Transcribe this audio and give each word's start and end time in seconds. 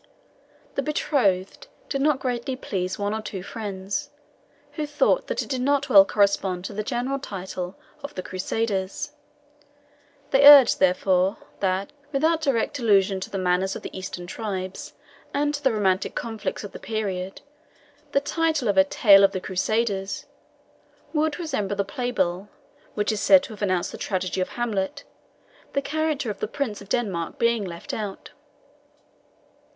The 0.73 0.81
"Betrothed" 0.81 1.67
did 1.87 2.01
not 2.01 2.19
greatly 2.19 2.55
please 2.55 2.97
one 2.97 3.13
or 3.13 3.21
two 3.21 3.43
friends, 3.43 4.09
who 4.71 4.87
thought 4.87 5.27
that 5.27 5.43
it 5.43 5.47
did 5.49 5.61
not 5.61 5.89
well 5.89 6.05
correspond 6.05 6.65
to 6.65 6.73
the 6.73 6.81
general 6.81 7.19
title 7.19 7.75
of 8.01 8.15
"The 8.15 8.23
Crusaders." 8.23 9.11
They 10.31 10.43
urged, 10.47 10.79
therefore, 10.79 11.37
that, 11.59 11.93
without 12.11 12.41
direct 12.41 12.79
allusion 12.79 13.19
to 13.19 13.29
the 13.29 13.37
manners 13.37 13.75
of 13.75 13.83
the 13.83 13.95
Eastern 13.95 14.25
tribes, 14.25 14.93
and 15.35 15.53
to 15.53 15.63
the 15.63 15.71
romantic 15.71 16.15
conflicts 16.15 16.63
of 16.63 16.71
the 16.71 16.79
period, 16.79 17.41
the 18.11 18.19
title 18.21 18.69
of 18.69 18.79
a 18.79 18.83
"Tale 18.83 19.23
of 19.23 19.33
the 19.33 19.39
Crusaders" 19.39 20.25
would 21.13 21.37
resemble 21.37 21.75
the 21.75 21.85
playbill, 21.85 22.49
which 22.95 23.11
is 23.11 23.21
said 23.21 23.43
to 23.43 23.53
have 23.53 23.61
announced 23.61 23.91
the 23.91 23.99
tragedy 23.99 24.41
of 24.41 24.49
Hamlet, 24.49 25.03
the 25.73 25.81
character 25.83 26.31
of 26.31 26.39
the 26.39 26.47
Prince 26.47 26.81
of 26.81 26.89
Denmark 26.89 27.37
being 27.37 27.63
left 27.63 27.93
out. 27.93 28.31